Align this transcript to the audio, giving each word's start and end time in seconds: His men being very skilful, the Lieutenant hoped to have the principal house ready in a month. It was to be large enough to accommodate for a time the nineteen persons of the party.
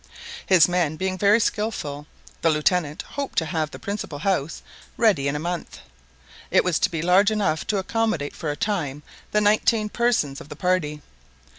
His 0.47 0.67
men 0.67 0.95
being 0.95 1.15
very 1.15 1.39
skilful, 1.39 2.07
the 2.41 2.49
Lieutenant 2.49 3.03
hoped 3.03 3.37
to 3.37 3.45
have 3.45 3.69
the 3.69 3.77
principal 3.77 4.17
house 4.17 4.63
ready 4.97 5.27
in 5.27 5.35
a 5.35 5.39
month. 5.39 5.77
It 6.49 6.63
was 6.63 6.79
to 6.79 6.89
be 6.89 7.03
large 7.03 7.29
enough 7.29 7.67
to 7.67 7.77
accommodate 7.77 8.35
for 8.35 8.49
a 8.49 8.55
time 8.57 9.03
the 9.31 9.41
nineteen 9.41 9.89
persons 9.89 10.41
of 10.41 10.49
the 10.49 10.55
party. 10.55 11.03